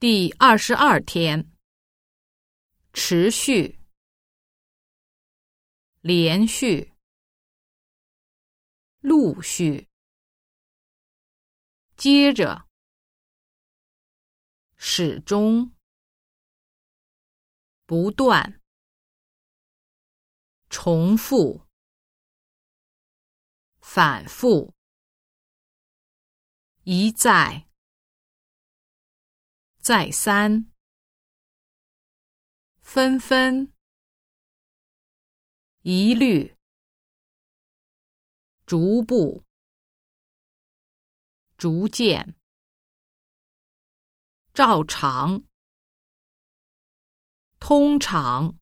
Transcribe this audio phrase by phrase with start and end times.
[0.00, 1.52] 第二十二天，
[2.94, 3.78] 持续、
[6.00, 6.94] 连续、
[9.00, 9.90] 陆续、
[11.98, 12.66] 接着、
[14.78, 15.70] 始终、
[17.84, 18.58] 不断、
[20.70, 21.66] 重复、
[23.82, 24.72] 反复、
[26.84, 27.69] 一再。
[29.90, 30.70] 再三，
[32.80, 33.74] 纷纷，
[35.82, 36.56] 一律，
[38.64, 39.44] 逐步，
[41.56, 42.36] 逐渐，
[44.54, 45.42] 照常，
[47.58, 48.60] 通常，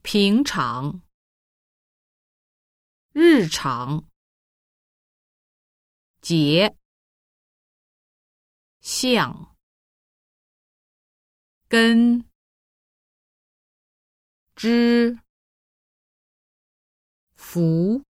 [0.00, 1.02] 平常，
[3.12, 4.08] 日常，
[6.22, 6.79] 节。
[8.80, 9.56] 像，
[11.68, 12.28] 根，
[14.56, 15.18] 枝，
[17.36, 18.02] 福，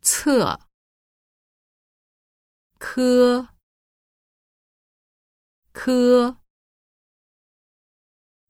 [0.00, 0.58] 侧，
[2.78, 3.48] 科，
[5.72, 6.40] 科，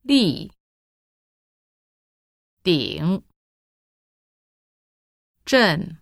[0.01, 0.51] 立，
[2.63, 3.23] 顶，
[5.43, 5.99] 震，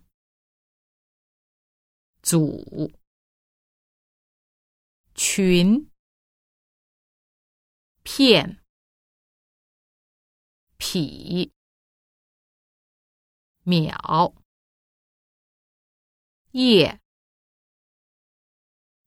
[2.22, 3.03] 阻。
[5.14, 5.90] 群、
[8.02, 8.60] 片、
[10.76, 11.52] 匹、
[13.62, 14.34] 秒、
[16.50, 17.00] 叶、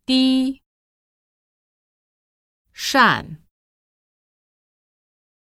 [0.05, 0.63] 滴、
[2.71, 3.45] 扇、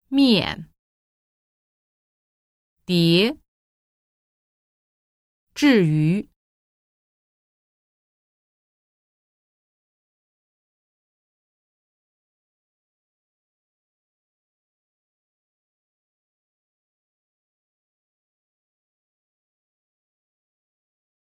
[0.09, 0.72] 面、
[2.84, 3.39] 叠。
[5.55, 6.38] 至于。